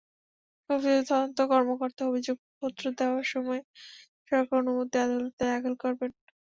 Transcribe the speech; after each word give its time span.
সংশ্লিষ্ট 0.69 1.09
তদন্ত 1.09 1.39
কর্মকর্তা 1.51 2.01
অভিযোগপত্র 2.05 2.83
দেওয়ার 2.99 3.25
সময় 3.33 3.61
সরকারের 4.27 4.61
অনুমতি 4.61 4.95
আদালতে 4.99 5.43
দাখিল 5.45 5.75
করবেন। 5.83 6.11